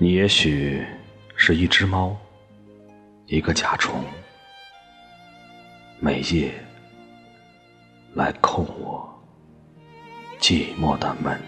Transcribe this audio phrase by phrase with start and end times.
[0.00, 0.86] 你也许
[1.34, 2.16] 是一只猫，
[3.26, 4.00] 一个甲虫，
[5.98, 6.54] 每夜
[8.14, 9.12] 来叩我
[10.38, 11.40] 寂寞的门。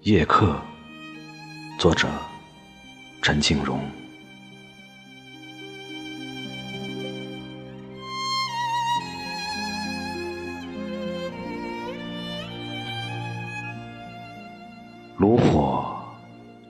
[0.00, 0.58] 夜客，
[1.78, 2.08] 作者
[3.20, 3.78] 陈静荣。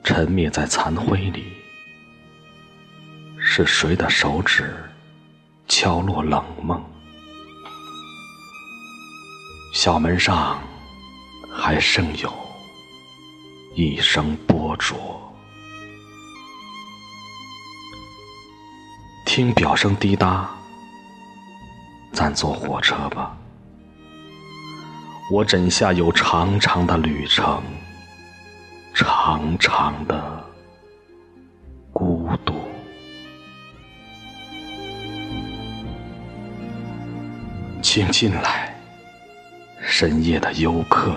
[0.07, 1.53] 沉灭在残灰里，
[3.41, 4.73] 是谁的手指
[5.67, 6.81] 敲落冷梦？
[9.75, 10.63] 小门上
[11.53, 12.33] 还剩有
[13.75, 14.97] 一声波浊，
[19.25, 20.49] 听表声滴答，
[22.13, 23.37] 暂坐火车吧。
[25.33, 27.61] 我枕下有长长的旅程。
[28.99, 30.43] 长长的
[31.93, 32.55] 孤独，
[37.83, 38.75] 请进来，
[39.83, 41.15] 深夜的游客。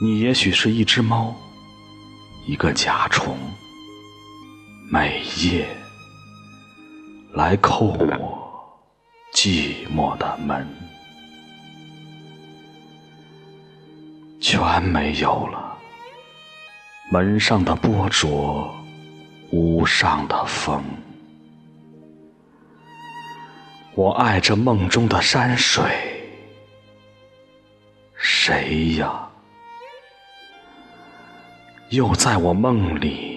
[0.00, 1.34] 你也许是一只猫，
[2.46, 3.36] 一个甲虫，
[4.92, 5.66] 每夜
[7.32, 8.78] 来叩我
[9.34, 10.64] 寂寞的门。
[14.52, 15.78] 全没有了，
[17.10, 18.70] 门上的波浊，
[19.50, 20.84] 屋上的风。
[23.94, 25.82] 我爱这梦中的山水，
[28.14, 29.26] 谁呀？
[31.88, 33.31] 又在我梦里